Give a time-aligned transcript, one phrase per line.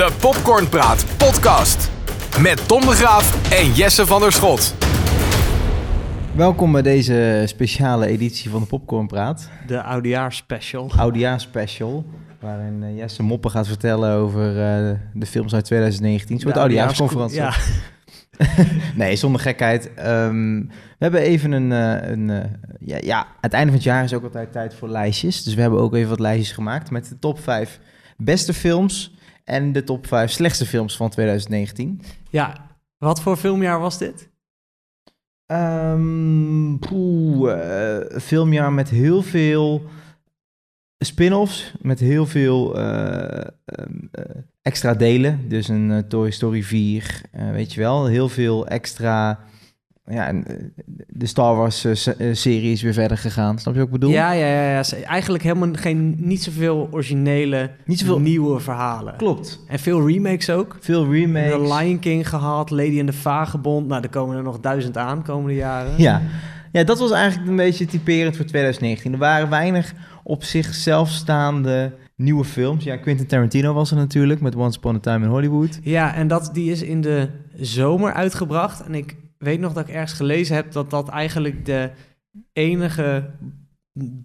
[0.00, 1.90] De Popcornpraat podcast.
[2.42, 4.74] Met Tom de Graaf en Jesse van der Schot.
[6.34, 9.50] Welkom bij deze speciale editie van de Popcornpraat.
[9.66, 10.90] De oudejaarspecial.
[10.96, 12.04] Oudejaarsspecial.
[12.38, 16.34] Waarin eh, Jesse Moppen gaat vertellen over eh, de films uit 2019.
[16.34, 17.36] Een soort De oudejaarsconferentie.
[17.36, 17.54] Ja,
[18.94, 19.94] Nee, zonder gekheid.
[19.94, 21.72] Ehm, we hebben even een...
[21.72, 22.28] eh, een
[22.80, 25.42] ja, ja, het einde van het jaar is ook altijd tijd voor lijstjes.
[25.42, 27.80] Dus we hebben ook even wat lijstjes gemaakt met de top 5
[28.16, 29.18] beste films...
[29.50, 32.00] en de top 5 slechtste films van 2019.
[32.30, 34.28] ja, wat voor filmjaar was dit?
[36.78, 37.52] Poeh,
[38.08, 39.82] een filmjaar met heel veel
[40.98, 44.24] spin-offs, met heel veel eh, ehm, eh,
[44.62, 45.48] extra delen.
[45.48, 48.06] Dus een Toy Story 4, eh, weet je wel.
[48.06, 49.38] Heel veel extra...
[50.04, 50.44] Ja, en,
[51.20, 53.58] de Star Wars eh, eh, serie is weer verder gegaan.
[53.58, 54.10] Snap je wat ik bedoel?
[54.10, 54.82] Ja, ja, ja, ja.
[55.04, 58.18] Eigenlijk helemaal geen, niet zoveel originele, Niet zoveel...
[58.18, 59.16] nieuwe verhalen.
[59.16, 59.60] Klopt.
[59.66, 60.76] En veel remakes ook.
[60.80, 61.50] Veel remakes.
[61.50, 63.86] The Lion King gehad, Lady and the Vagebond.
[63.86, 65.92] Nou, er komen er nog duizend aan komende jaren.
[65.96, 66.22] Ja.
[66.72, 69.12] ja, dat was eigenlijk een beetje typerend voor 2019.
[69.12, 72.84] Er waren weinig op zichzelf staande nieuwe films.
[72.84, 75.78] Ja, Quentin Tarantino was er natuurlijk met Once Upon a Time in Hollywood.
[75.82, 78.82] Ja, en dat, die is in de zomer uitgebracht.
[78.82, 81.90] En ik weet nog dat ik ergens gelezen heb dat dat eigenlijk de
[82.52, 83.30] enige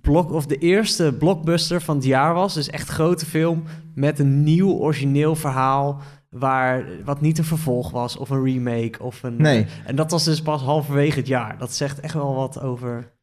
[0.01, 2.53] blok of de eerste blockbuster van het jaar was.
[2.53, 6.01] Dus echt grote film met een nieuw origineel verhaal.
[6.29, 9.35] Waar, wat niet een vervolg was of een remake of een.
[9.41, 9.65] Nee.
[9.85, 11.57] En dat was dus pas halverwege het jaar.
[11.57, 13.13] Dat zegt echt wel wat over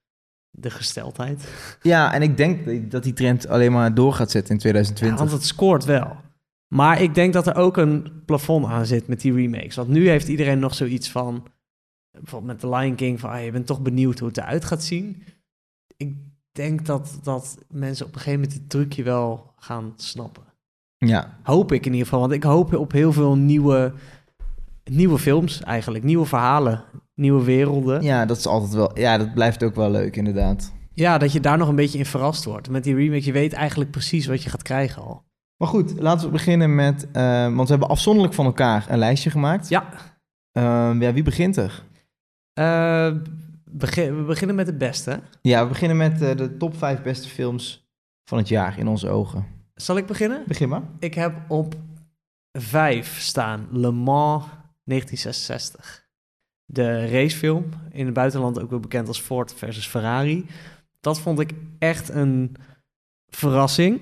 [0.50, 1.48] de gesteldheid.
[1.82, 5.18] Ja, en ik denk dat die trend alleen maar door gaat zetten in Ja, 2020.
[5.18, 6.16] want het scoort wel.
[6.68, 9.76] Maar ik denk dat er ook een plafond aan zit met die remakes.
[9.76, 11.46] Want nu heeft iedereen nog zoiets van...
[12.12, 13.30] Bijvoorbeeld met The Lion King van...
[13.30, 15.22] Ah, je bent toch benieuwd hoe het eruit gaat zien.
[15.96, 16.16] Ik
[16.52, 20.42] denk dat, dat mensen op een gegeven moment het trucje wel gaan snappen.
[20.96, 22.20] Ja, Hoop ik in ieder geval.
[22.20, 23.92] Want ik hoop op heel veel nieuwe,
[24.84, 26.04] nieuwe films eigenlijk.
[26.04, 26.84] Nieuwe verhalen.
[27.14, 28.02] Nieuwe werelden.
[28.02, 28.18] Ja.
[28.20, 28.98] ja, dat is altijd wel.
[28.98, 30.72] Ja, dat blijft ook wel leuk, inderdaad.
[30.94, 32.70] dat je daar nog een beetje in verrast wordt.
[32.70, 35.22] Met die remake, je weet eigenlijk precies wat je gaat krijgen al.
[35.56, 37.06] Maar goed, laten we beginnen met.
[37.12, 39.68] eh, want we hebben afzonderlijk van elkaar een lijstje gemaakt.
[39.68, 39.88] Ja.
[40.52, 41.82] Ehm, ja, wie begint er?
[42.54, 43.12] Eh,
[43.70, 45.20] begin, we beginnen met het beste.
[45.42, 47.90] Ja, we beginnen met eh, de top 5 beste films
[48.24, 49.46] van het jaar in onze ogen.
[49.74, 50.44] Zal ik beginnen?
[50.46, 50.82] Begin maar.
[50.98, 51.74] Ik heb op
[52.58, 54.44] 5 staan Le Mans
[54.84, 56.00] 1966.
[56.64, 60.46] De racefilm, in het buitenland ook wel bekend als Ford versus Ferrari.
[61.00, 62.56] Dat vond ik echt een
[63.28, 64.00] verrassing.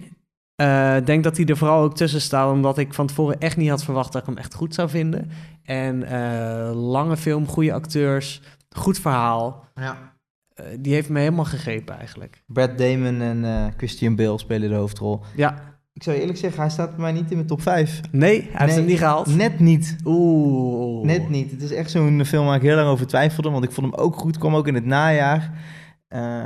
[0.54, 3.56] Eh, Ik denk dat hij er vooral ook tussen staat, omdat ik van tevoren echt
[3.56, 5.30] niet had verwacht dat ik hem echt goed zou vinden.
[5.70, 9.64] En eh, lange film, goede acteurs, goed verhaal.
[9.74, 10.12] Ja.
[10.54, 12.42] Eh, die heeft me helemaal gegrepen eigenlijk.
[12.46, 15.20] Brad Damon en eh, Christian Bale spelen de hoofdrol.
[15.36, 18.00] Ja, Ik zou je eerlijk zeggen, hij staat bij mij niet in mijn top 5.
[18.10, 18.74] nee, hij heeft Nee.
[18.76, 19.36] hem niet gehaald.
[19.36, 19.96] Net niet.
[20.04, 21.04] Oeh.
[21.06, 21.50] Net niet.
[21.50, 24.04] Het is echt zo'n film waar ik heel lang over twijfelde, want ik vond hem
[24.04, 24.38] ook goed.
[24.38, 25.42] Kwam ook in het najaar.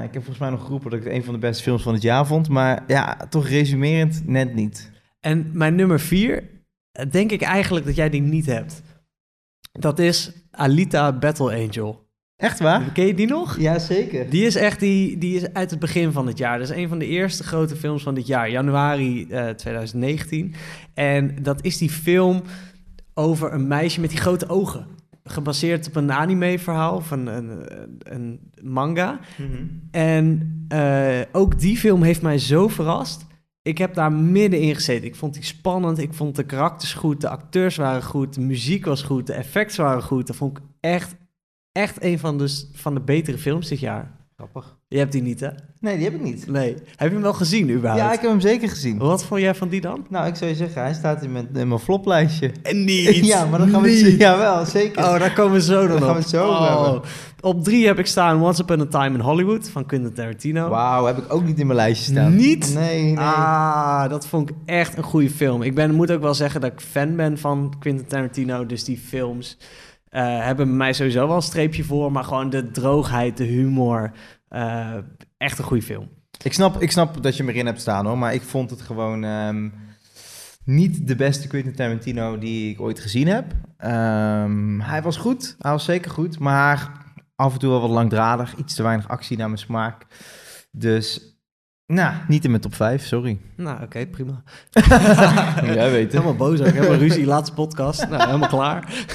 [0.04, 1.92] Ik heb volgens mij nog geroepen dat ik het een van de beste films van
[1.92, 2.48] het jaar vond.
[2.48, 4.90] Maar ja, toch resumerend, net niet.
[5.20, 6.44] En mijn nummer vier,
[6.92, 8.82] eh, denk ik eigenlijk dat jij die niet hebt.
[9.78, 12.04] Dat is Alita Battle Angel.
[12.36, 12.92] Echt waar?
[12.92, 13.58] Ken je die nog?
[13.58, 14.30] Ja, zeker.
[14.30, 16.58] Die is echt die, die is uit het begin van het jaar.
[16.58, 20.54] Dat is een van de eerste grote films van dit jaar, januari eh, 2019.
[20.94, 22.42] En dat is die film
[23.14, 24.86] over een meisje met die grote ogen.
[25.24, 27.60] Gebaseerd op een anime-verhaal van een,
[27.98, 29.18] een, manga.
[29.90, 33.26] En eh, ook die film heeft mij zo verrast.
[33.64, 35.06] Ik heb daar middenin gezeten.
[35.06, 35.98] Ik vond die spannend.
[35.98, 37.20] Ik vond de karakters goed.
[37.20, 38.34] De acteurs waren goed.
[38.34, 39.26] De muziek was goed.
[39.26, 40.26] De effecten waren goed.
[40.26, 41.16] Dat vond ik echt,
[41.72, 44.26] echt een van de, van de betere films dit jaar.
[44.36, 44.73] Grappig.
[44.94, 45.48] Je hebt die niet, hè?
[45.80, 46.46] Nee, die heb ik niet.
[46.46, 46.74] Nee.
[46.96, 48.02] Heb je hem wel gezien, überhaupt?
[48.02, 48.98] Ja, ik heb hem zeker gezien.
[48.98, 50.06] Wat vond jij van die dan?
[50.08, 52.50] Nou, ik zou je zeggen, hij staat in mijn, in mijn floplijstje.
[52.62, 53.26] En niet.
[53.26, 54.16] Ja, maar dan gaan we het zien.
[54.16, 55.04] Jawel, zeker.
[55.04, 56.82] Oh, daar komen we zo dan Daar gaan we het zo Oh.
[56.84, 57.02] hebben.
[57.40, 60.68] Op drie heb ik staan Once Upon a Time in Hollywood van Quentin Tarantino.
[60.68, 62.36] Wauw, heb ik ook niet in mijn lijstje staan.
[62.36, 62.74] Niet?
[62.74, 63.18] Nee, nee.
[63.18, 65.62] Ah, dat vond ik echt een goede film.
[65.62, 68.66] Ik ben, moet ook wel zeggen dat ik fan ben van Quentin Tarantino.
[68.66, 69.58] Dus die films
[70.08, 72.12] eh, hebben mij sowieso wel een streepje voor.
[72.12, 74.10] Maar gewoon de droogheid, de humor.
[74.48, 74.96] Eh,
[75.36, 76.08] echt een goede film.
[76.42, 78.80] Ik, snap, ik snap dat je hem erin hebt staan hoor, maar ik vond het
[78.80, 79.68] gewoon ehm,
[80.64, 83.52] niet de beste Quentin Tarantino die ik ooit gezien heb.
[83.76, 86.92] Ehm, hij was goed, hij was zeker goed, maar
[87.36, 90.06] af en toe wel wat langdradig, iets te weinig actie naar mijn smaak.
[90.70, 91.38] Dus,
[91.86, 93.38] nou, niet in mijn top 5, sorry.
[93.56, 94.42] Nou, oké, prima.
[95.74, 96.12] Jij weet het.
[96.12, 96.66] Helemaal boos ook.
[96.66, 98.08] Helemaal ruzie, laatste podcast.
[98.08, 99.06] Nou, helemaal klaar.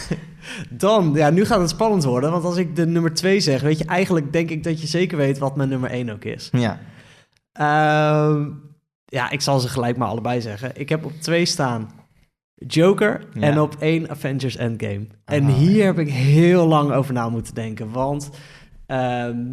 [0.69, 2.31] Dan, ja, nu gaat het spannend worden.
[2.31, 5.17] Want als ik de nummer 2 zeg, weet je, eigenlijk denk ik dat je zeker
[5.17, 6.49] weet wat mijn nummer 1 ook is.
[6.51, 6.79] Ja,
[7.51, 8.49] Ehm,
[9.05, 10.71] ja, ik zal ze gelijk maar allebei zeggen.
[10.79, 11.89] Ik heb op 2 staan
[12.55, 13.41] Joker Ja.
[13.41, 15.07] en op één Avengers Endgame.
[15.25, 15.85] En Ah, hier ja.
[15.85, 18.29] heb ik heel lang over na moeten denken, want
[18.85, 19.51] ehm,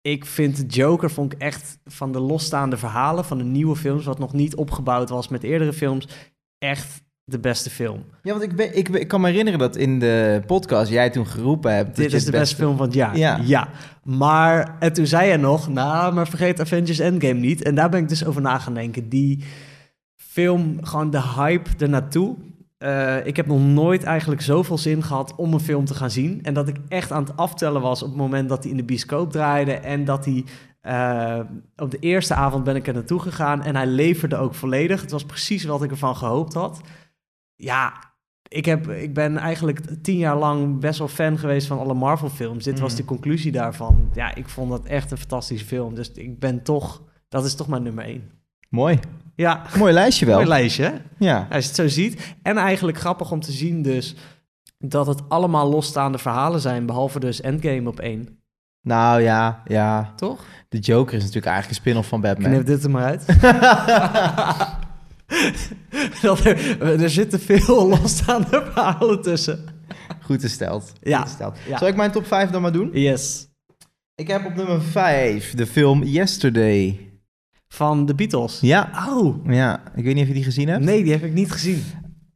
[0.00, 4.18] ik vind Joker vond ik echt van de losstaande verhalen van de nieuwe films, wat
[4.18, 6.08] nog niet opgebouwd was met eerdere films,
[6.58, 8.04] echt de beste film.
[8.22, 11.26] Ja, want ik, ben, ik, ik kan me herinneren dat in de podcast jij toen
[11.26, 11.96] geroepen hebt...
[11.96, 13.16] Dit is de beste film van het jaar.
[13.16, 13.38] Ja.
[13.44, 13.68] ja.
[14.04, 17.62] Maar en toen zei je nog, nou, maar vergeet Avengers Endgame niet.
[17.62, 19.08] En daar ben ik dus over na gaan denken.
[19.08, 19.44] Die
[20.16, 22.36] film, gewoon de hype ernaartoe.
[22.78, 26.40] Eh ik heb nog nooit eigenlijk zoveel zin gehad om een film te gaan zien.
[26.42, 28.84] En dat ik echt aan het aftellen was op het moment dat hij in de
[28.84, 29.72] bioscoop draaide.
[29.72, 30.44] En dat hij...
[30.80, 31.40] eh,
[31.76, 35.00] op de eerste avond ben ik er naartoe gegaan en hij leverde ook volledig.
[35.00, 36.80] Het was precies wat ik ervan gehoopt had.
[37.64, 37.92] Ja,
[38.48, 42.64] ik, heb, ik ben eigenlijk tien jaar lang best wel fan geweest van alle Marvel-films.
[42.64, 43.00] Dit was Mhm.
[43.00, 44.10] de conclusie daarvan.
[44.14, 45.94] Ja, ik vond dat echt een fantastische film.
[45.94, 47.02] Dus ik ben toch...
[47.28, 48.30] Dat is toch mijn nummer één.
[48.68, 48.98] Mooi.
[49.34, 50.34] Ja, Mooi lijstje wel.
[50.36, 50.92] mooi lijstje, hè?
[51.18, 51.36] Ja.
[51.50, 52.34] Als je het zo ziet.
[52.42, 54.16] En eigenlijk grappig om te zien dus...
[54.78, 56.86] dat het allemaal losstaande verhalen zijn...
[56.86, 58.38] behalve dus Endgame op één.
[58.82, 60.12] Nou ja, ja.
[60.16, 60.44] Toch?
[60.68, 62.50] De Joker is natuurlijk eigenlijk een spin-off van Batman.
[62.50, 63.26] Knip dit er maar uit.
[66.22, 69.64] dat er, er zitten veel losstaande verhalen tussen.
[70.22, 70.92] Goed gesteld.
[71.00, 71.18] Ja.
[71.18, 71.56] Goed gesteld.
[71.68, 71.78] Ja.
[71.78, 72.90] Zal ik mijn top 5 dan maar doen?
[72.92, 73.48] Yes.
[74.14, 76.98] Ik heb op nummer 5 de film Yesterday.
[77.68, 78.58] Van de Beatles.
[78.60, 78.90] Ja.
[79.08, 80.84] Oh, Ja, ik weet niet of je die gezien hebt.
[80.84, 81.82] nee, die heb ik niet gezien.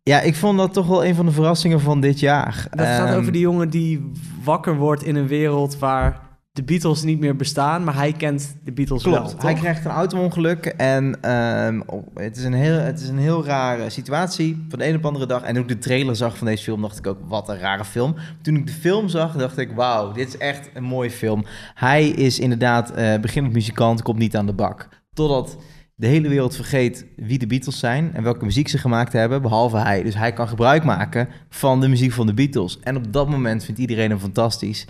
[0.03, 2.67] Ja, ik vond dat toch wel een van de verrassingen van dit jaar.
[2.71, 4.11] Dat gaat Ehm, over die jongen die
[4.45, 6.26] wakker wordt in een wereld waar
[6.57, 9.33] de Beatles niet meer bestaan, maar hij kent de Beatles wel.
[9.39, 13.45] Hij krijgt een auto-ongeluk en ehm, oh, het, is een heel, het is een heel
[13.45, 15.43] rare situatie van de een op de andere dag.
[15.43, 17.85] En toen ik de trailer zag van deze film, dacht ik ook, wat een rare
[17.85, 18.15] film.
[18.43, 21.45] Toen ik de film zag, dacht ik, wauw, dit is echt een mooie film.
[21.75, 24.89] Hij is inderdaad eh beginnend muzikant, komt niet aan de bak.
[25.13, 25.57] Totdat
[25.95, 29.77] de hele wereld vergeet wie de Beatles zijn en welke muziek ze gemaakt hebben, behalve
[29.77, 30.03] hij.
[30.03, 32.79] Dus hij kan gebruik maken van de muziek van de Beatles.
[32.81, 34.87] En op dat moment vindt iedereen hem fantastisch.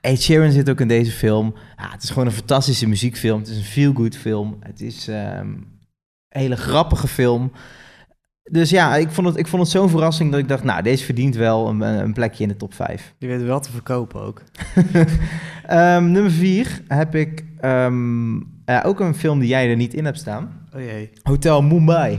[0.00, 1.54] Ed Sheeran zit ook in deze film.
[1.76, 3.38] Ja, het is gewoon een fantastische muziekfilm.
[3.38, 4.56] Het is een feel-good film.
[4.60, 5.66] Het is ehm, een
[6.28, 7.52] hele grappige film.
[8.50, 10.64] Dus ja, ik vond het, ik vond het zo'n verrassing dat ik dacht...
[10.64, 13.14] nou, deze verdient wel een, een plekje in de top 5.
[13.18, 14.42] die weet wel te verkopen ook.
[15.62, 20.04] Ehm, nummer 4 heb ik ehm, eh, ook een film die jij er niet in
[20.04, 20.66] hebt staan.
[20.74, 21.10] Oh jee.
[21.22, 22.18] Hotel Mumbai.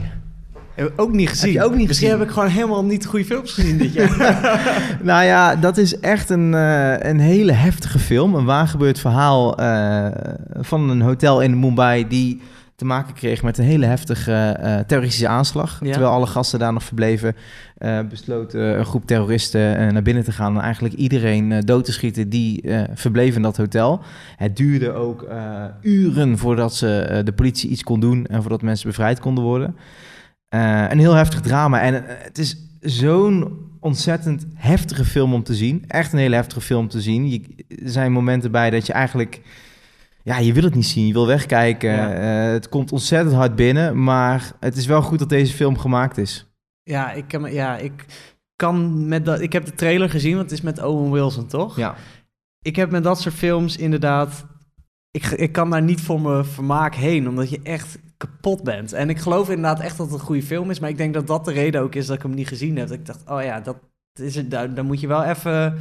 [0.74, 1.52] Heb ik ook niet gezien.
[1.52, 2.20] je ook niet Misschien gezien?
[2.20, 4.42] heb ik gewoon helemaal niet goede films gezien dit jaar.
[5.02, 8.34] Nou ja, dat is echt een, eh, een hele heftige film.
[8.34, 10.06] Een waargebeurd verhaal eh,
[10.60, 12.40] van een hotel in Mumbai die
[12.76, 15.78] te maken kreeg met een hele heftige eh, terroristische aanslag.
[15.82, 15.90] Ja.
[15.90, 17.36] Terwijl alle gasten daar nog verbleven,
[17.78, 21.92] eh besloot een groep terroristen naar binnen te gaan en eigenlijk iedereen eh, dood te
[21.92, 24.00] schieten die eh, verbleef in dat hotel.
[24.36, 28.62] Het duurde ook eh, uren voordat ze, eh, de politie iets kon doen en voordat
[28.62, 29.76] mensen bevrijd konden worden.
[30.54, 31.80] Eh, een heel heftig drama.
[31.80, 35.84] En eh, het is zo'n ontzettend heftige film om te zien.
[35.88, 37.30] Echt een hele heftige film om te zien.
[37.30, 39.40] Je, er zijn momenten bij dat je eigenlijk...
[40.22, 41.06] Ja, je wil het niet zien.
[41.06, 41.90] Je wil wegkijken.
[41.90, 42.12] Ja.
[42.12, 44.02] Eh, het komt ontzettend hard binnen.
[44.04, 46.46] Maar het is wel goed dat deze film gemaakt is.
[46.82, 48.04] ja, ik, kan, ja, ik
[48.56, 49.40] kan met dat...
[49.40, 51.76] Ik heb de trailer gezien, want het is met Owen Wilson, toch?
[51.76, 51.94] Ja.
[52.62, 54.46] Ik heb met dat soort films inderdaad...
[55.10, 58.92] Ik, ik kan daar niet voor mijn vermaak heen, omdat je echt kapot bent.
[58.92, 61.26] En ik geloof inderdaad echt dat het een goede film is, maar ik denk dat
[61.26, 62.88] dat de reden ook is dat ik hem niet gezien heb.
[62.88, 63.76] Dat ik dacht, oh ja, dat
[64.20, 65.76] is het, daar, daar moet je wel even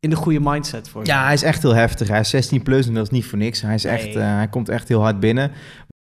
[0.00, 1.06] in de goede mindset voor.
[1.06, 2.08] Ja, hij is echt heel heftig.
[2.08, 3.60] Hij is 16 plus en dat is niet voor niks.
[3.60, 3.92] Hij, is Nee.
[3.92, 5.50] echt, eh, hij komt echt heel hard binnen.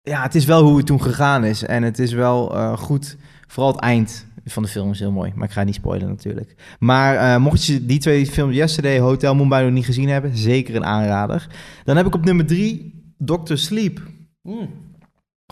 [0.00, 1.62] Ja, het is wel hoe het toen gegaan is.
[1.64, 3.16] En het is wel eh, goed.
[3.46, 5.32] Vooral het eind van de film is heel mooi.
[5.34, 6.54] Maar ik ga niet spoilen natuurlijk.
[6.78, 10.76] Maar eh, mocht je die twee films Yesterday, Hotel Mumbai nog niet gezien hebben, zeker
[10.76, 11.46] een aanrader.
[11.84, 13.54] Dan heb ik op nummer drie Dr.
[13.54, 14.00] Sleep.
[14.42, 14.68] Mm.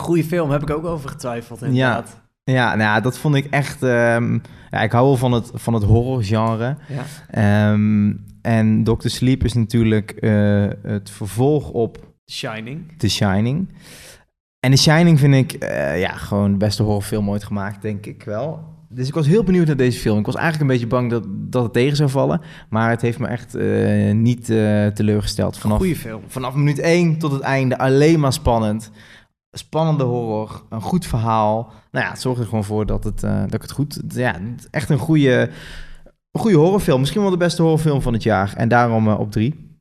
[0.00, 2.20] Goeie film, heb ik ook over getwijfeld inderdaad.
[2.44, 3.82] Ja, nou ja, dat vond ik echt...
[3.82, 4.38] ehm,
[4.70, 6.76] ja, ik hou wel van het, van het horrorgenre.
[6.88, 7.04] Ja.
[7.30, 9.08] Ehm, en Dr.
[9.08, 11.98] Sleep is natuurlijk eh, het vervolg op
[12.30, 12.98] Shining.
[12.98, 13.68] The Shining.
[14.60, 18.22] En The Shining vind ik eh, ja, gewoon de beste horrorfilm ooit gemaakt, denk ik
[18.22, 18.78] wel.
[18.88, 20.18] Dus ik was heel benieuwd naar deze film.
[20.18, 22.40] Ik was eigenlijk een beetje bang dat, dat het tegen zou vallen.
[22.68, 24.44] Maar het heeft me echt eh, niet
[24.94, 25.58] teleurgesteld.
[25.58, 26.22] Vanaf, Goeie film.
[26.26, 28.90] vanaf minuut 1 tot het einde alleen maar spannend.
[29.52, 31.72] Spannende horror, een goed verhaal.
[31.90, 34.00] Nou ja, het zorgt er gewoon voor dat, het, eh, dat ik het goed...
[34.08, 34.36] Ja,
[34.70, 35.50] echt een goede,
[36.30, 37.00] een goede horrorfilm.
[37.00, 38.52] Misschien wel de beste horrorfilm van het jaar.
[38.56, 39.78] En daarom eh, op drie.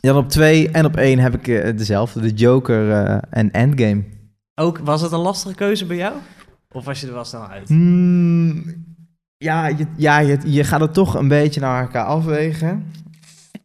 [0.00, 2.20] Dan op twee en op één heb ik eh, dezelfde.
[2.20, 2.90] De Joker
[3.30, 4.04] en Endgame.
[4.54, 6.14] Ook, was het een lastige keuze bij jou?
[6.70, 7.68] Of was je er wel snel uit?
[7.68, 8.64] Hmm,
[9.36, 12.92] ja, je, ja je, je gaat het toch een beetje naar elkaar afwegen.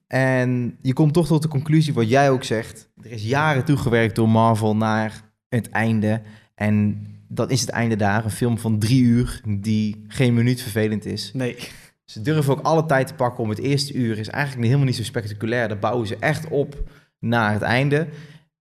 [0.07, 2.89] En je komt toch tot de conclusie wat jij ook zegt.
[3.05, 6.21] Er is jaren toegewerkt door Marvel naar het einde.
[6.55, 8.23] En dan is het einde daar.
[8.23, 11.31] Een film van drie uur die geen minuut vervelend is.
[11.33, 11.57] Nee.
[12.05, 14.17] Ze durven ook alle tijd te pakken om het eerste uur.
[14.17, 15.67] Is eigenlijk helemaal niet zo spectaculair.
[15.67, 16.75] Daar bouwen ze echt op
[17.19, 18.07] naar het einde.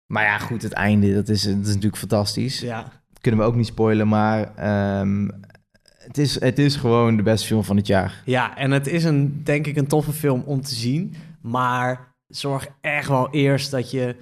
[0.06, 2.60] Maar ja, goed, het einde, dat is, dat is natuurlijk fantastisch.
[2.60, 2.92] Ja.
[3.20, 5.28] Kunnen we ook niet spoilen, maar ehm,
[5.98, 8.22] het, is, het is gewoon de beste film van het jaar.
[8.24, 11.14] Ja, en het is een, denk ik, een toffe film om te zien.
[11.40, 14.16] Maar zorg echt wel eerst dat je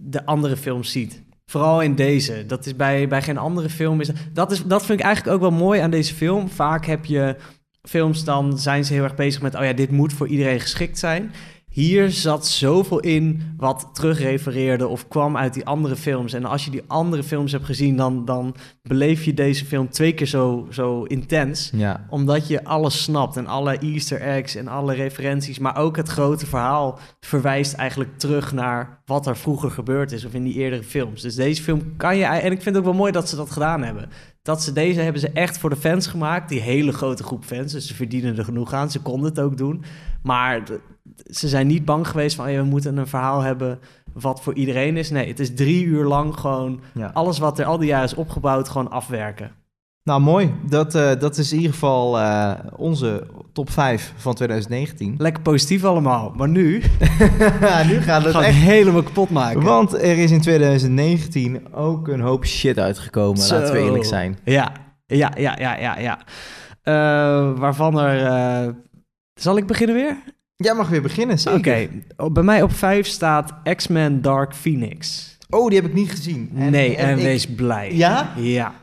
[0.00, 1.22] de andere films ziet.
[1.46, 2.46] Vooral in deze.
[2.46, 4.00] Dat is bij, bij geen andere film.
[4.00, 6.48] Is, dat, is, dat vind ik eigenlijk ook wel mooi aan deze film.
[6.48, 7.36] Vaak heb je
[7.82, 9.54] films, dan zijn ze heel erg bezig met...
[9.54, 11.32] oh ja, dit moet voor iedereen geschikt zijn.
[11.72, 16.32] Hier zat zoveel in wat terugrefereerde of kwam uit die andere films.
[16.32, 20.12] En als je die andere films hebt gezien, dan, dan beleef je deze film twee
[20.12, 21.70] keer zo, zo intens.
[21.74, 25.58] Ja, Omdat je alles snapt en alle easter eggs en alle referenties.
[25.58, 30.24] Maar ook het grote verhaal verwijst eigenlijk terug naar wat er vroeger gebeurd is.
[30.24, 31.22] Of in die eerdere films.
[31.22, 32.24] Dus deze film kan je...
[32.24, 34.08] En ik vind het ook wel mooi dat ze dat gedaan hebben.
[34.42, 36.48] Dat ze deze hebben ze echt voor de fans gemaakt.
[36.48, 37.72] Die hele grote groep fans.
[37.72, 38.90] Dus ze verdienen er genoeg aan.
[38.90, 39.84] Ze konden het ook doen.
[40.22, 40.62] Maar
[41.24, 42.44] ze zijn niet bang geweest van...
[42.46, 43.78] "Oh ja, we moeten een verhaal hebben
[44.12, 45.10] wat voor iedereen is.
[45.10, 46.80] Nee, het is drie uur lang gewoon...
[46.94, 47.10] ja.
[47.12, 49.50] alles wat er al die jaren is opgebouwd gewoon afwerken.
[50.10, 50.54] Nou, mooi.
[50.68, 55.14] Dat, eh, dat is in ieder geval eh, onze top 5 van 2019.
[55.18, 56.32] Lekker positief allemaal.
[56.36, 56.72] Maar nu
[57.88, 58.56] nu gaat het gaan we echt...
[58.56, 59.62] helemaal kapot maken.
[59.62, 63.54] Want er is in 2019 ook een hoop shit uitgekomen, Zo.
[63.58, 64.38] laten we eerlijk zijn.
[64.44, 64.72] Ja,
[65.06, 66.18] ja, ja, ja, ja, ja.
[66.82, 68.74] Eh, waarvan er...
[69.34, 70.16] Zal ik beginnen weer?
[70.56, 71.88] Jij mag weer beginnen, Oké, zeker.
[72.16, 75.28] oh, bij mij op 5 staat X-Men Dark Phoenix.
[75.50, 76.50] Oh, die heb ik niet gezien.
[76.52, 77.94] nee, en, ik- wees blij.
[77.94, 78.32] Ja?
[78.36, 78.74] Ja.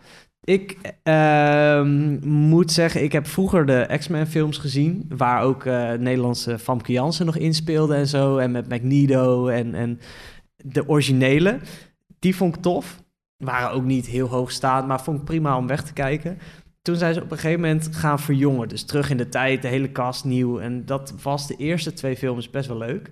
[0.48, 6.60] Ik ehm, moet zeggen, ik heb vroeger de X-Men films gezien, waar ook eh, Nederlandse
[6.60, 10.00] Famke Jansen nog inspeelde en zo, en met Magneto en, en
[10.56, 11.60] de originele.
[12.20, 13.04] Die vond ik tof.
[13.38, 16.38] Waren ook niet heel hoog staand, maar vond ik prima om weg te kijken.
[16.82, 18.68] Toen zijn ze op een gegeven moment gaan verjongen.
[18.68, 20.60] Dus terug in de tijd, de hele cast nieuw.
[20.60, 23.12] En dat was de eerste twee films best wel leuk.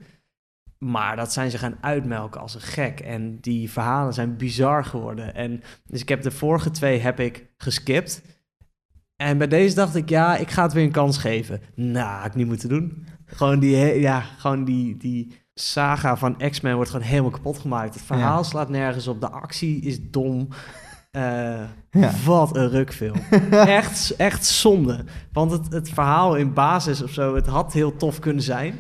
[0.86, 3.00] Maar dat zijn ze gaan uitmelken als een gek.
[3.00, 5.36] En die verhalen zijn bizar geworden.
[5.36, 8.22] En dus ik heb de vorige twee heb ik geskipt.
[9.16, 11.62] En bij deze dacht ik, ja, ik ga het weer een kans geven.
[11.76, 13.06] Nou, had ik niet moeten doen.
[13.26, 17.94] Gewoon die, ja, gewoon die, die saga van X-Men wordt gewoon helemaal kapot gemaakt.
[17.94, 18.44] Het verhaal Ja.
[18.44, 19.22] slaat nergens op.
[19.22, 20.48] De actie is dom.
[21.12, 21.22] Eh,
[21.90, 22.12] Ja.
[22.26, 23.18] Wat een rukfilm.
[23.52, 25.06] echt, echt zonde.
[25.32, 28.76] Want het, het verhaal in basis of zo, het had heel tof kunnen zijn.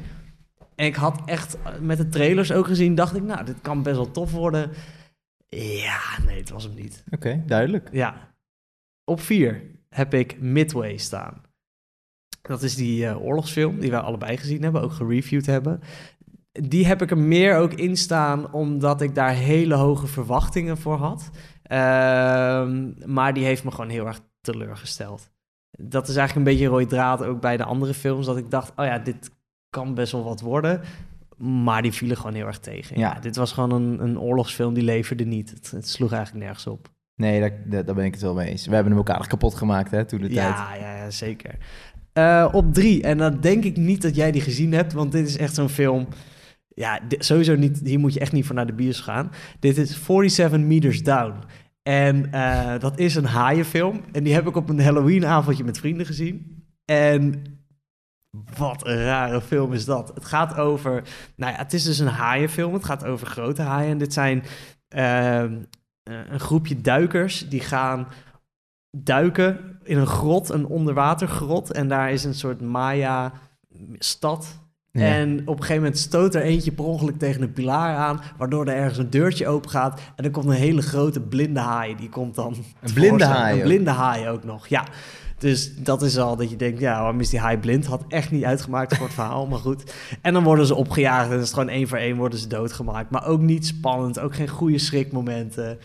[0.76, 3.96] En ik had echt met de trailers ook gezien, dacht ik, nou, dit kan best
[3.96, 4.72] wel tof worden.
[5.48, 7.04] Ja, nee, het was hem niet.
[7.10, 7.90] Oké, duidelijk.
[7.92, 8.34] Ja.
[9.04, 11.42] Op vier heb ik Midway staan.
[12.42, 15.82] Dat is die eh, oorlogsfilm die wij allebei gezien hebben, ook gereviewd hebben.
[16.52, 20.98] Die heb ik er meer ook in staan omdat ik daar hele hoge verwachtingen voor
[20.98, 21.30] had.
[21.64, 25.30] Ehm, maar die heeft me gewoon heel erg teleurgesteld.
[25.72, 28.26] Dat is eigenlijk een beetje rode draad ook bij de andere films.
[28.26, 29.32] Dat ik dacht, oh ja, dit
[29.76, 30.82] kan best wel wat worden.
[31.38, 33.00] Maar die vielen gewoon heel erg tegen.
[33.00, 33.14] Ja.
[33.14, 33.20] Ja.
[33.20, 35.50] dit was gewoon een, een oorlogsfilm die leverde niet.
[35.50, 36.90] Het, het sloeg eigenlijk nergens op.
[37.16, 38.66] Nee, daar, daar, daar ben ik het wel mee eens.
[38.66, 40.58] We hebben hem elkaar kapot gemaakt, hè, toen de tijd.
[40.58, 41.58] Ja, ja, ja, zeker.
[42.14, 45.28] Eh, op drie, en dan denk ik niet dat jij die gezien hebt, want dit
[45.28, 46.08] is echt zo'n film.
[46.68, 47.82] Ja, sowieso niet.
[47.84, 49.32] Hier moet je echt niet voor naar de bios gaan.
[49.60, 51.34] Dit is 47 Meters Down.
[51.84, 54.02] En eh, dat is een haaienfilm.
[54.12, 56.64] En die heb ik op een Halloween-avondje met vrienden gezien.
[56.86, 57.44] En
[58.58, 60.12] wat een rare film is dat.
[60.14, 61.04] Het gaat over.
[61.36, 62.74] Nou ja, het is dus een haaienfilm.
[62.74, 63.92] Het gaat over grote haaien.
[63.92, 64.44] En dit zijn
[64.88, 65.58] ehm,
[66.04, 68.08] eh, een groepje duikers die gaan
[68.92, 71.72] duiken in een grot, een onderwatergrot.
[71.72, 74.60] En daar is een soort Maya-stad.
[74.92, 75.02] Ja.
[75.02, 78.66] En op een gegeven moment stoot er eentje per ongeluk tegen een pilaar aan, waardoor
[78.66, 80.02] er ergens een deurtje open gaat.
[80.16, 82.56] En dan komt een hele grote blinde haai, die komt dan...
[82.82, 84.84] Een blinde haai Een blinde haai ook nog, ja.
[85.38, 87.86] Dus dat is al dat je denkt, ja, waarom is die haai blind?
[87.86, 89.94] Had echt niet uitgemaakt voor het verhaal, maar goed.
[90.22, 93.10] En dan worden ze opgejaagd en is het gewoon één voor één worden ze doodgemaakt.
[93.12, 95.80] Maar ook niet spannend, ook geen goede schrikmomenten.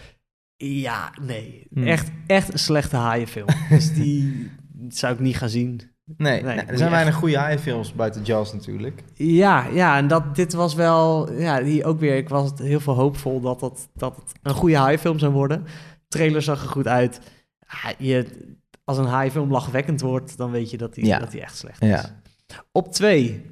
[0.57, 1.66] Ja, nee.
[1.71, 1.87] Hmm.
[1.87, 3.47] Echt, echt een slechte haaienfilm.
[3.69, 4.50] dus die
[4.88, 5.80] zou ik niet gaan zien.
[6.16, 9.04] Nee, Nee, nou, er zijn echt- weinig goede haaienfilms buiten Jaws natuurlijk.
[9.14, 12.95] Ja, ja, en dat, dit was wel, ja, die ook weer, ik was heel veel
[12.95, 15.64] hoopvol dat, dat, dat het een goede haaienfilm zou worden.
[16.09, 17.21] trailer zag er goed uit.
[17.99, 18.26] Je,
[18.90, 21.18] als een haaienfilm lachwekkend wordt, dan weet je dat die, Ja.
[21.18, 21.88] dat die echt slecht is.
[21.88, 22.20] Ja.
[22.73, 23.50] Op twee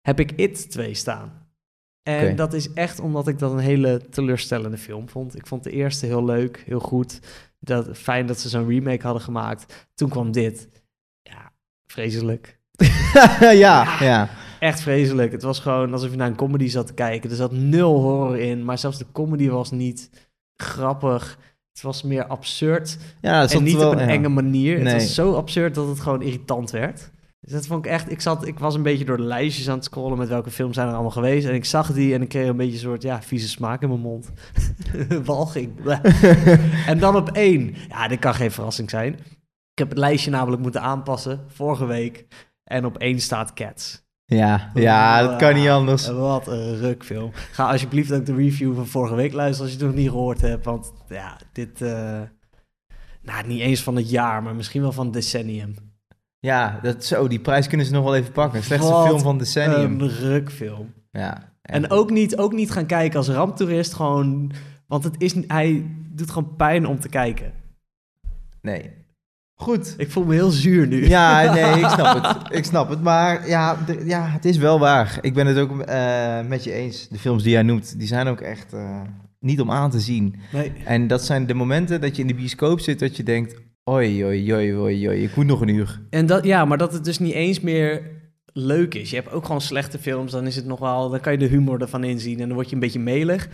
[0.00, 1.32] heb ik It 2 staan.
[2.02, 5.36] En dat is echt omdat ik dat een hele teleurstellende film vond.
[5.36, 7.20] Ik vond de eerste heel leuk, heel goed.
[7.60, 9.88] Dat, fijn dat ze zo'n remake hadden gemaakt.
[9.94, 10.68] Toen kwam dit.
[11.22, 11.52] Ja,
[11.86, 12.58] vreselijk.
[13.64, 14.28] ja, ja.
[14.60, 15.32] Echt vreselijk.
[15.32, 17.30] Het was gewoon alsof je naar een comedy zat te kijken.
[17.30, 20.10] Er zat nul horror in, maar zelfs de comedy was niet
[20.54, 21.38] grappig.
[21.74, 24.12] Het was meer absurd Ja, en niet wel, op een ja.
[24.12, 24.78] enge manier.
[24.78, 24.92] Nee.
[24.92, 27.10] Het was zo absurd dat het gewoon irritant werd.
[27.40, 28.10] Dus dat vond ik echt...
[28.10, 30.74] Ik, zat, ik was een beetje door de lijstjes aan het scrollen met welke films
[30.74, 31.46] zijn er allemaal geweest.
[31.46, 33.88] En ik zag die en ik kreeg een beetje een soort ja, vieze smaak in
[33.88, 34.30] mijn mond.
[35.24, 35.72] Walging.
[36.86, 37.74] En dan op één.
[37.88, 39.12] Ja, dit kan geen verrassing zijn.
[39.72, 42.26] Ik heb het lijstje namelijk moeten aanpassen vorige week.
[42.64, 44.03] En op één staat Cats.
[44.34, 46.08] Ja, ja, dat kan niet anders.
[46.08, 47.30] En Wat een rukfilm.
[47.52, 50.40] Ga alsjeblieft ook de review van vorige week luisteren als je het nog niet gehoord
[50.40, 50.64] hebt.
[50.64, 51.82] Want ja, dit...
[51.82, 52.20] eh,
[53.22, 55.74] nou, niet eens van het jaar, maar misschien wel van het decennium.
[56.38, 58.62] Ja, dat, zo, die prijs kunnen ze nog wel even pakken.
[58.62, 60.00] Slechtste Wat film van decennium.
[60.00, 60.92] Een rukfilm.
[61.10, 61.52] ja.
[61.62, 64.52] En ook niet, ook niet gaan kijken als ramptoerist, gewoon...
[64.86, 67.52] Want het is, hij doet gewoon pijn om te kijken.
[68.60, 68.90] Nee.
[69.54, 69.94] Goed.
[69.96, 71.08] Ik voel me heel zuur nu.
[71.08, 72.56] Ja, nee, ik snap het.
[72.56, 73.02] Ik snap het.
[73.02, 75.18] Maar ja, ja het is wel waar.
[75.20, 77.08] Ik ben het ook eh, met je eens.
[77.08, 79.00] De films die jij noemt, die zijn ook echt eh,
[79.40, 80.36] niet om aan te zien.
[80.52, 80.72] Nee.
[80.84, 83.62] En dat zijn de momenten dat je in de bioscoop zit dat je denkt...
[83.84, 86.02] Oi, oi, oi, oi, oi, ik moet nog een uur.
[86.10, 88.02] En dat, ja, maar dat het dus niet eens meer
[88.52, 89.10] leuk is.
[89.10, 91.46] Je hebt ook gewoon slechte films, dan is het nog wel, dan kan je de
[91.46, 93.48] humor ervan inzien en dan word je een beetje melig.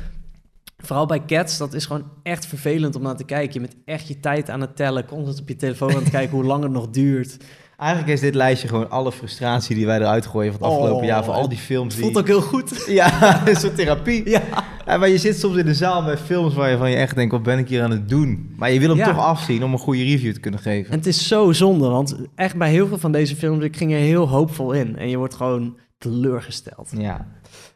[0.82, 3.60] Vooral bij Cats, dat is gewoon echt vervelend om naar te kijken.
[3.60, 6.37] Je bent echt je tijd aan het tellen, constant op je telefoon aan het kijken
[6.37, 7.37] hoe lang het nog duurt.
[7.76, 11.04] Eigenlijk is dit lijstje gewoon alle frustratie die wij eruit gooien van het afgelopen Oh,
[11.08, 11.25] jaar.
[11.25, 12.12] Voor al die films Het die...
[12.12, 12.84] voelt ook heel goed.
[12.87, 13.08] Ja,
[13.49, 14.28] een soort therapie.
[14.30, 14.42] Ja.
[14.87, 17.14] Ja, maar je zit soms in de zaal bij films waar je van je echt
[17.14, 18.54] denkt, wat ben ik hier aan het doen?
[18.56, 19.06] Maar je wil hem Ja.
[19.06, 20.92] toch afzien om een goede review te kunnen geven.
[20.92, 23.92] En het is zo zonde, want echt bij heel veel van deze films, ik ging
[23.92, 24.96] er heel hoopvol in.
[24.99, 26.90] En je wordt gewoon teleurgesteld.
[26.96, 27.26] Ja.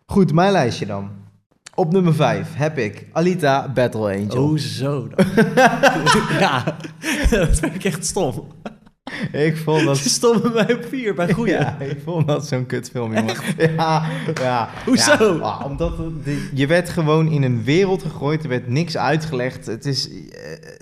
[0.06, 1.11] Goed, mijn lijstje dan.
[1.75, 4.45] Op nummer 5 heb ik Alita Battle Angel.
[4.45, 5.26] Oh, zo dan.
[6.40, 6.64] ja,
[7.31, 8.47] dat vind ik echt stom.
[9.49, 9.97] Ik vond dat...
[9.97, 11.52] Stom bij mij op vier, bij goeie.
[11.52, 13.35] Ja, ik vond dat zo'n kutfilm, jongen.
[13.76, 14.04] Ja,
[14.35, 14.69] ja.
[14.85, 15.37] Hoezo?
[15.37, 15.93] Ja, ah, omdat
[16.54, 19.66] je werd gewoon in een wereld gegooid, er werd niks uitgelegd.
[19.66, 20.16] Het is, eh,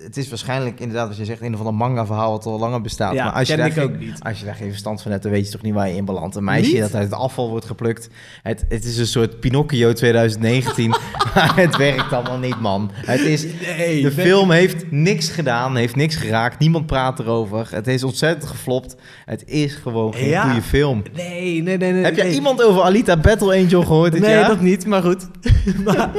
[0.05, 3.15] het is waarschijnlijk inderdaad, als je zegt, een of ander manga-verhaal wat al langer bestaat.
[3.15, 4.23] Ja, maar als je, ken daar ik geen, ook niet.
[4.23, 6.05] als je daar geen verstand van hebt, dan weet je toch niet waar je in
[6.05, 6.37] belandt.
[6.37, 6.81] Een meisje Niet?
[6.81, 8.09] dat uit het afval wordt geplukt.
[8.43, 10.91] Het, het is een soort Pinocchio 2019.
[11.35, 12.91] maar het werkt allemaal niet, man.
[12.95, 16.59] Het is, Nee, de film heeft niks gedaan, heeft niks geraakt.
[16.59, 17.69] Niemand praat erover.
[17.71, 18.97] Het is ontzettend geflopt.
[19.25, 20.43] Het is gewoon geen Ja.
[20.43, 21.03] goede film.
[21.17, 21.93] Nee, nee, nee.
[21.93, 22.35] nee Heb jij nee.
[22.35, 24.49] iemand over Alita Battle Angel gehoord dit Nee, jaar?
[24.49, 25.29] dat niet, maar goed.
[25.85, 26.11] maar,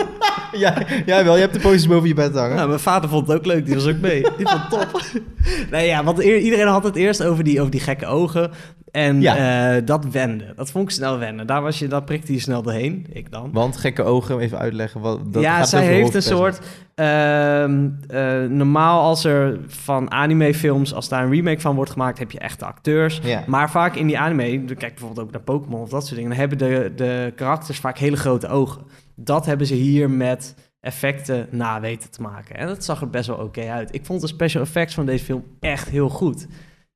[0.57, 1.33] Ja, jij wel.
[1.35, 2.55] Je hebt de posters boven je bed hangen.
[2.55, 4.21] nou, mijn vader vond het ook leuk, die was ook mee.
[4.37, 5.01] Die vond het top.
[5.71, 8.51] nee, ja, want iedereen had het eerst over die, over die gekke ogen.
[8.93, 9.75] En Ja.
[9.75, 10.53] eh, dat wende.
[10.55, 11.47] Dat vond ik snel wennen.
[11.47, 13.05] Daar, was je, daar prikte je snel doorheen.
[13.09, 13.49] Ik dan.
[13.51, 15.01] Want gekke ogen, even uitleggen.
[15.01, 16.59] Wat, dat ja, gaat zij heeft een soort...
[16.95, 22.31] ehm, eh, normaal als er van animefilms, als daar een remake van wordt gemaakt, heb
[22.31, 23.19] je echte acteurs.
[23.23, 23.43] Ja.
[23.47, 26.39] Maar vaak in die anime, kijk bijvoorbeeld ook naar Pokémon of dat soort dingen, dan
[26.39, 28.81] hebben de, de karakters vaak hele grote ogen.
[29.15, 32.55] Dat hebben ze hier met effecten na weten te maken.
[32.57, 33.95] En dat zag er best wel oké uit.
[33.95, 36.47] Ik vond de special effects van deze film echt heel goed.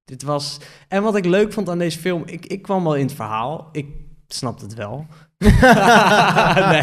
[0.08, 0.58] Dit was...
[0.88, 3.70] En wat ik leuk vond aan deze film, ik, ik kwam wel in het verhaal.
[3.72, 3.86] Ik
[4.28, 5.06] snapte het wel.
[5.38, 6.82] nee.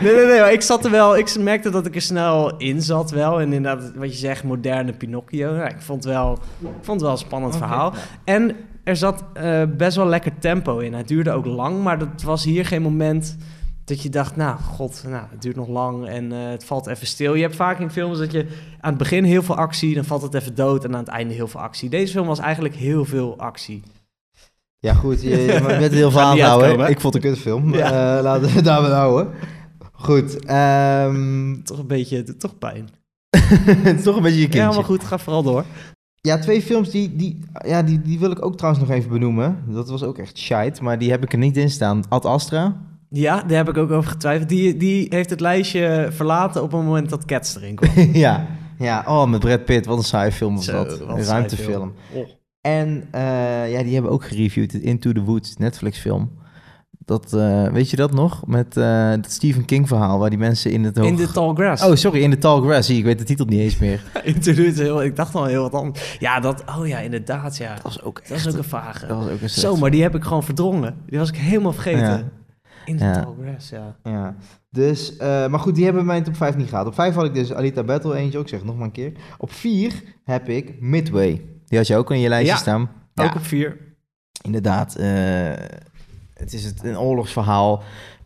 [0.00, 1.16] nee, nee, nee, ik zat er wel...
[1.16, 3.40] Ik merkte dat ik er snel in zat wel.
[3.40, 5.62] En inderdaad, wat je zegt, moderne Pinocchio.
[5.62, 7.94] Ik vond het wel, ik vond het wel een spannend verhaal.
[8.24, 10.94] En er zat eh, best wel lekker tempo in.
[10.94, 13.36] Het duurde ook lang, maar dat was hier geen moment
[13.84, 17.06] dat je dacht, nou, god, nou, het duurt nog lang en eh, het valt even
[17.06, 17.34] stil.
[17.34, 18.46] Je hebt vaak in films dat je
[18.80, 21.34] aan het begin heel veel actie, dan valt het even dood en aan het einde
[21.34, 21.88] heel veel actie.
[21.88, 23.82] Deze film was eigenlijk heel veel actie.
[24.78, 25.22] Ja, goed.
[25.22, 26.88] Je, je bent heel veel aanhouden.
[26.90, 27.74] Ik vond het een kutfilm.
[27.74, 28.16] Ja.
[28.16, 29.32] Eh, laten we het daarbij houden.
[29.92, 30.44] Goed.
[30.44, 32.88] ehm, Toch een beetje, toch pijn.
[33.56, 34.68] het is toch een beetje je kindje.
[34.68, 35.64] Ja, maar goed, ga vooral door.
[36.20, 39.64] Ja, twee films die, die, ja, die, die wil ik ook trouwens nog even benoemen.
[39.66, 42.02] Dat was ook echt shite, maar die heb ik er niet in staan.
[42.08, 42.76] Ad Astra.
[43.12, 44.48] Ja, daar heb ik ook over getwijfeld.
[44.48, 47.90] Die, die heeft het lijstje verlaten op het moment dat Cats erin kwam.
[48.12, 48.46] ja.
[48.78, 49.86] ja, oh, met Brad Pitt.
[49.86, 51.00] Wat een saaie film was Zo, dat.
[51.00, 51.92] Een ruimtefilm.
[52.12, 52.28] Oh.
[52.60, 54.72] En eh, ja, die hebben ook gereviewd.
[54.72, 56.30] het Into the Woods, Netflix film.
[57.04, 58.46] Dat, eh, weet je dat nog?
[58.46, 60.96] Met eh dat Stephen King verhaal, waar die mensen in het...
[60.96, 61.84] In hoog- de Tall Grass.
[61.84, 62.86] Oh, sorry, in de Tall Grass.
[62.88, 64.02] Zie, ik weet de titel niet eens meer.
[64.74, 66.16] Heel, ik dacht al heel wat anders.
[66.18, 67.74] Ja, dat, oh ja, inderdaad, ja.
[67.74, 68.54] Dat was ook Dat is echt...
[68.54, 69.06] ook een vage.
[69.06, 70.96] dat was ook een Zo, maar die heb ik gewoon verdrongen.
[71.06, 72.00] Die was ik helemaal vergeten.
[72.00, 72.30] Ja.
[72.84, 73.22] In de Ja.
[73.22, 73.96] Tall Grass, ja.
[74.02, 74.34] Ja,
[74.70, 76.86] dus, eh, maar goed, die hebben mijn top 5 niet gehad.
[76.86, 79.12] Op 5 had ik dus Alita Battle Angel, ik zeg het nog maar een keer.
[79.38, 81.44] Op 4 heb ik Midway.
[81.66, 82.90] Die had je ook in je lijstje Ja, staan.
[83.14, 83.76] Ook op vier.
[84.42, 84.94] inderdaad.
[84.96, 85.50] eh,
[86.34, 87.82] het is het, een oorlogsverhaal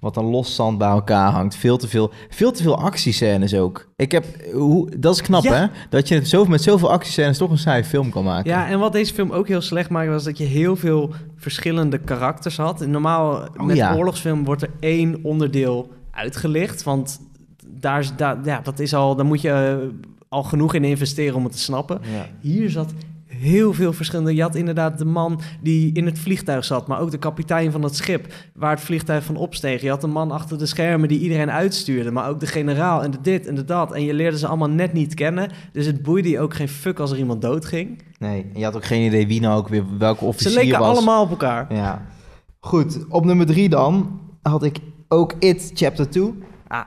[0.06, 1.54] wat een los zand bij elkaar hangt.
[1.54, 3.88] Veel te veel, veel te veel actiescènes ook.
[3.96, 5.54] Ik heb, hoe, dat is knap Ja.
[5.54, 5.66] hè?
[5.90, 8.50] Dat je het zo, met zoveel actiescènes toch een saaie film kan maken.
[8.50, 11.98] Ja, en wat deze film ook heel slecht maakte, was dat je heel veel verschillende
[11.98, 12.86] karakters had.
[12.86, 13.94] Normaal, met Oh, ja.
[13.96, 16.82] oorlogsfilm wordt er één onderdeel uitgelicht.
[16.82, 17.20] Want
[17.66, 21.34] daar, is- daar, ja, dat is al, dan moet je eh, al genoeg in investeren
[21.36, 22.00] om het te snappen.
[22.14, 22.26] Ja.
[22.40, 22.92] Hier zat
[23.38, 24.34] heel veel verschillende.
[24.34, 27.82] Je had inderdaad de man die in het vliegtuig zat, maar ook de kapitein van
[27.82, 29.80] het schip waar het vliegtuig van opsteeg.
[29.80, 33.10] Je had een man achter de schermen die iedereen uitstuurde, maar ook de generaal en
[33.10, 33.92] de dit en de dat.
[33.92, 35.50] En je leerde ze allemaal net niet kennen.
[35.72, 38.02] Dus het boeide je ook geen fuck als er iemand doodging.
[38.18, 40.78] Nee, en je had ook geen idee wie nou ook weer welke officier Ze leken
[40.78, 40.96] was.
[40.96, 41.74] allemaal op elkaar.
[41.74, 42.06] Ja.
[42.60, 46.34] Goed, op nummer drie dan had ik ook It Chapter 2.
[46.68, 46.80] Ah,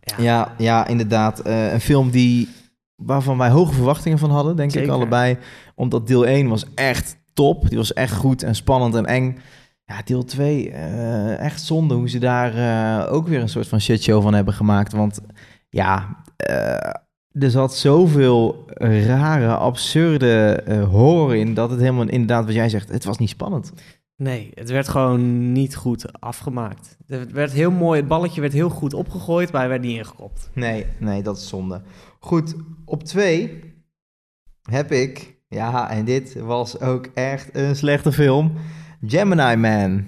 [0.00, 0.14] ja.
[0.22, 1.40] Ja, ja inderdaad.
[1.40, 2.48] eh, een film die,
[2.96, 5.36] waarvan wij hoge verwachtingen van hadden, denk ik allebei.
[5.76, 7.68] Omdat deel 1 was echt top.
[7.68, 9.38] Die was echt goed en spannend en eng.
[9.84, 13.80] Ja, deel 2, eh, echt zonde hoe ze daar eh, ook weer een soort van
[13.80, 14.92] shitshow van hebben gemaakt.
[14.92, 15.20] Want
[15.68, 16.94] ja, eh,
[17.42, 21.54] er zat zoveel rare, absurde horror in...
[21.54, 23.72] dat het helemaal inderdaad, wat jij zegt, het was niet spannend.
[24.16, 26.96] Nee, het werd gewoon niet goed afgemaakt.
[27.06, 30.50] Het werd heel mooi, het balletje werd heel goed opgegooid, maar hij werd niet ingekopt.
[30.52, 31.82] Nee, nee, dat is zonde.
[32.20, 33.62] Goed, op twee
[34.62, 35.35] heb ik...
[35.48, 38.52] Ja, en dit was ook echt een slechte film.
[39.06, 40.04] Gemini Man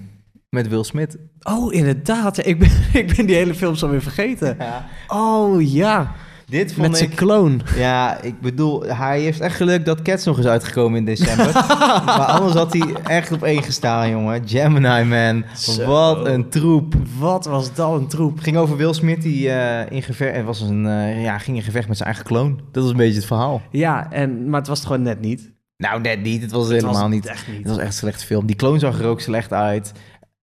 [0.48, 1.16] met Will Smith.
[1.42, 2.46] Oh, inderdaad.
[2.46, 2.70] Ik ben,
[3.02, 4.56] ik ben die hele film zo weer vergeten.
[4.58, 4.86] Ja.
[5.06, 6.12] Oh ja,
[6.48, 7.16] Dit vond met zijn ik...
[7.16, 7.60] kloon.
[7.76, 11.52] Ja, ik bedoel, hij heeft echt geluk dat Cats nog is uitgekomen in december.
[12.06, 14.48] maar anders had hij echt op één gestaan, jongen.
[14.48, 15.44] Gemini Man.
[15.56, 15.84] Zo.
[15.86, 16.94] Wat een troep.
[17.18, 18.34] Wat was dat een troep.
[18.34, 20.36] Het ging over Will Smith die eh, in gevecht...
[20.36, 22.60] Het was een, eh, ja, ging in gevecht met zijn eigen kloon.
[22.72, 23.62] Dat was een beetje het verhaal.
[23.70, 25.52] Ja, en, maar het was het gewoon net niet.
[25.76, 26.42] Nou, net niet.
[26.42, 27.26] Het was Het helemaal was niet.
[27.26, 27.68] Echt Het niet.
[27.68, 28.46] was echt een slechte film.
[28.46, 29.92] Die kloon zag er ook slecht uit.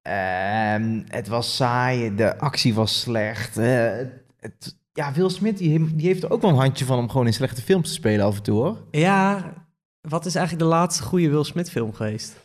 [0.02, 2.16] Ehm, het was saai.
[2.16, 3.58] De actie was slecht.
[3.58, 3.90] Eh,
[4.40, 7.26] het, ja, Will Smith die, die heeft er ook wel een handje van om gewoon
[7.26, 8.78] in slechte films te spelen af en toe, hoor.
[8.92, 9.54] Ja,
[10.02, 12.36] wat is eigenlijk de laatste goede Will Smith film geweest?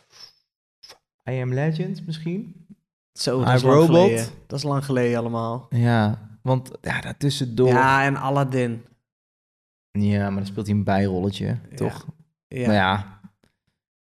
[1.29, 2.65] I Am Legend misschien?
[3.13, 3.95] Zo, dat I, is lang Robot?
[3.95, 4.25] geleden.
[4.47, 5.67] Dat is lang geleden allemaal.
[5.69, 7.67] Ja, want ja, daartussendoor...
[7.67, 7.73] Ja.
[7.73, 8.85] Ja, en Aladdin.
[9.91, 11.75] maar dan speelt hij een bijrolletje, Ja.
[11.75, 12.05] toch?
[12.47, 12.71] Ja.
[12.73, 13.19] Ja,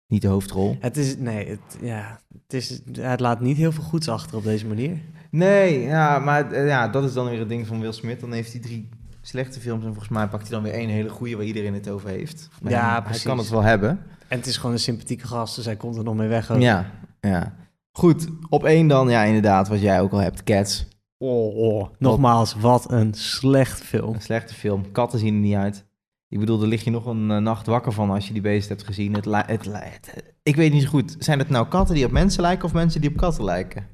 [0.07, 0.76] niet de hoofdrol.
[0.81, 4.42] Het is, nee, het, ja, het, is, het laat niet heel veel goeds achter op
[4.42, 5.00] deze manier.
[5.30, 8.20] Nee, ja, maar eh, ja, dat is dan weer het ding van Will Smith.
[8.20, 8.88] Dan heeft hij drie
[9.22, 11.88] slechte films en volgens mij pakt hij dan weer één hele goede waar iedereen het
[11.88, 12.48] over heeft.
[12.62, 13.22] Maar Ja, hij precies.
[13.22, 13.90] kan het wel hebben.
[14.28, 16.50] En het is gewoon een sympathieke gast, dus hij komt er nog mee weg.
[16.50, 16.60] ook.
[16.60, 16.90] Ja,
[17.20, 17.54] ja.
[17.92, 20.86] Goed, op één dan, ja, inderdaad, wat jij ook al hebt, Cats.
[21.18, 21.88] Oh, oh.
[21.98, 24.14] Nogmaals, wat een slecht film.
[24.14, 24.90] Een slechte film.
[24.92, 25.84] Katten zien er niet uit.
[26.28, 28.68] Ik bedoel, daar lig je nog een eh, nacht wakker van als je die beest
[28.68, 29.14] hebt gezien.
[29.14, 31.16] Het, het, het- ik weet niet zo goed.
[31.18, 33.86] Zijn het nou katten die op mensen lijken of mensen die op katten lijken?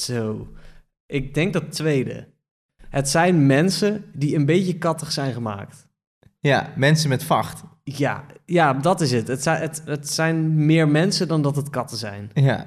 [0.00, 0.48] Zo.
[1.06, 2.28] Ik denk dat tweede.
[2.88, 5.88] Het zijn mensen die een beetje kattig zijn gemaakt.
[6.40, 7.62] Ja, mensen met vacht.
[7.84, 9.28] Ja, ja dat is het.
[9.28, 12.30] Het zijn, het, het zijn meer mensen dan dat het katten zijn.
[12.34, 12.66] Ja,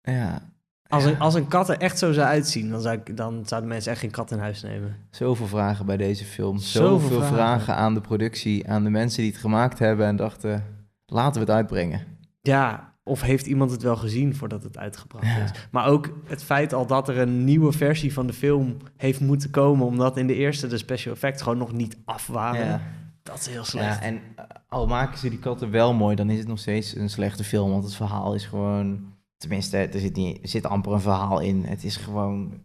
[0.00, 0.52] ja.
[0.88, 3.70] Als, een, als een kat er echt zo zou uitzien, dan, zou ik, dan zouden
[3.70, 4.96] mensen echt geen kat in huis nemen.
[5.10, 6.58] Zoveel vragen bij deze film.
[6.58, 7.34] Zoveel Zoveel, vragen.
[7.34, 7.76] vragen.
[7.76, 10.64] aan de productie, aan de mensen die het gemaakt hebben en dachten,
[11.06, 12.00] laten we het uitbrengen.
[12.40, 15.42] Ja, of heeft iemand het wel gezien voordat het uitgebracht Ja.
[15.42, 15.50] is?
[15.70, 19.50] Maar ook het feit al dat er een nieuwe versie van de film heeft moeten
[19.50, 22.66] komen, omdat in de eerste de special effects gewoon nog niet af waren.
[22.66, 22.82] Ja.
[23.22, 23.98] Dat is heel slecht.
[23.98, 26.96] Ja, en eh, al maken ze die katten wel mooi, dan is het nog steeds
[26.96, 27.70] een slechte film.
[27.70, 29.12] Want het verhaal is gewoon...
[29.36, 31.64] Tenminste, er zit, niet, er zit amper een verhaal in.
[31.64, 32.62] Het is gewoon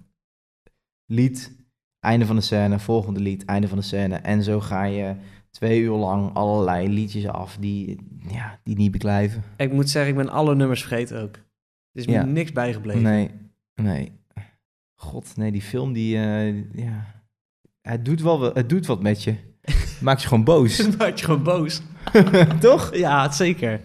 [1.06, 1.56] lied,
[2.00, 4.16] einde van de scène, volgende lied, einde van de scène.
[4.16, 5.16] En zo ga je
[5.50, 9.44] twee uur lang allerlei liedjes af die, ja, die niet beklijven.
[9.58, 11.36] Ik moet zeggen, ik ben alle nummers vergeten ook.
[11.36, 11.42] Er
[12.02, 13.02] is me niks bijgebleven.
[13.02, 13.32] Nee,
[13.76, 14.12] nee.
[14.96, 16.18] God, nee, die film die...
[16.18, 17.06] eh, ja.
[17.82, 19.36] Het doet wel het doet wat met je.
[20.02, 20.78] Maakt je gewoon boos.
[20.78, 21.82] Dan maak je gewoon boos.
[22.60, 22.96] Toch?
[22.96, 23.82] Ja, zeker.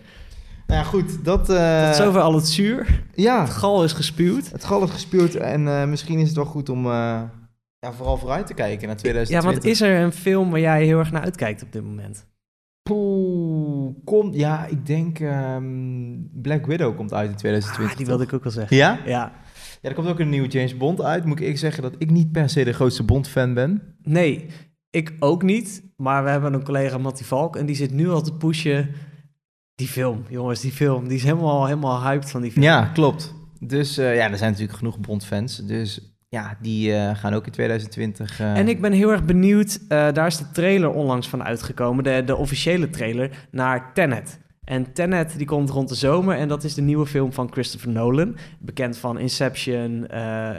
[0.67, 1.25] Nou ja, goed.
[1.25, 3.05] Dat, eh, Tot zover al het zuur.
[3.15, 4.51] Ja, Het gal is gespuwd.
[4.51, 6.87] Het gal is gespeeld en eh, misschien is het wel goed om
[7.85, 9.53] ja, vooral vooruit te kijken naar Ja, 2020.
[9.53, 12.27] want is er een film waar jij heel erg naar uitkijkt op dit moment?
[12.83, 15.65] Poeh, komt, ja, ik denk ehm,
[16.33, 17.93] Black Widow komt uit in 2020.
[17.93, 18.77] Ah, die wilde ik ook wel zeggen.
[18.77, 18.99] Ja?
[19.05, 19.33] Ja.
[19.81, 21.25] Ja, er komt ook een nieuwe James Bond uit.
[21.25, 23.97] Moet ik zeggen dat ik niet per se de grootste Bond-fan ben.
[24.03, 24.47] Nee,
[24.91, 25.83] ik ook niet.
[25.97, 28.91] Maar we hebben een collega, Mattie Valk, en die zit nu al te pushen.
[29.75, 31.09] Die film, jongens, die film.
[31.09, 32.65] Die is helemaal, helemaal hyped van die film.
[32.65, 33.35] Ja, klopt.
[33.61, 35.57] Dus eh, ja, er zijn natuurlijk genoeg Bond-fans.
[35.57, 38.41] Dus ja, die eh, gaan ook in 2020...
[38.41, 42.05] eh, En ik ben heel erg benieuwd, eh, daar is de trailer onlangs van uitgekomen,
[42.05, 44.41] de, de officiële trailer, naar Tenet.
[44.65, 47.91] En Tenet die komt rond de zomer en dat is de nieuwe film van Christopher
[47.91, 48.37] Nolan.
[48.59, 50.07] Bekend van Inception,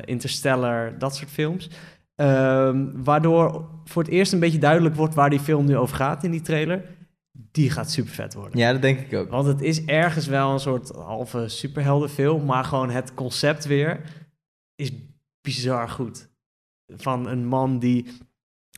[0.06, 1.70] Interstellar, dat soort films.
[2.16, 6.24] Ehm, waardoor voor het eerst een beetje duidelijk wordt waar die film nu over gaat
[6.24, 6.82] in die trailer.
[7.52, 8.60] Die gaat super vet worden.
[8.60, 9.30] Ja, dat denk ik ook.
[9.30, 14.02] Want het is ergens wel een soort halve superheldenfilm, maar gewoon het concept weer
[14.76, 14.92] is
[15.46, 16.30] bizar goed.
[16.88, 18.06] Van een man die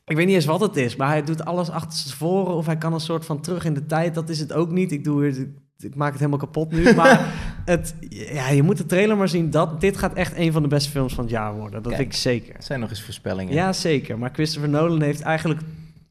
[0.06, 2.78] Ik weet niet eens wat het is, maar hij doet alles achter voren of hij
[2.78, 4.16] kan een soort van terug in de tijd.
[4.16, 4.92] Dat is het ook niet.
[4.92, 6.94] Ik, doe weer, ik maak het helemaal kapot nu.
[6.94, 7.34] Maar
[7.66, 9.50] het, ja, je moet de trailer maar zien.
[9.50, 11.84] Dat, dit gaat echt een van de beste films van het jaar worden.
[11.84, 12.06] Dat Kijk.
[12.06, 12.54] ik zeker.
[12.54, 13.54] Het zijn nog eens voorspellingen.
[13.54, 14.20] Ja, zeker.
[14.20, 15.62] Maar Christopher Nolan heeft eigenlijk,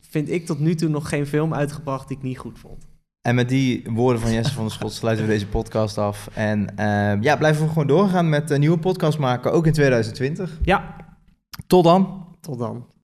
[0.00, 2.86] vind ik tot nu toe, nog geen film uitgebracht die ik niet goed vond.
[3.26, 6.28] En met die woorden van Jesse van der Schot sluiten we deze podcast af.
[6.34, 10.58] En eh, ja, blijven we gewoon doorgaan met een nieuwe podcast maken, ook in 2020.
[10.62, 10.96] Ja,
[11.66, 12.26] Tot dan.
[12.40, 12.86] tot dan.